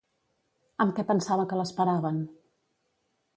[0.85, 2.19] Amb què pensava que l'esperaven?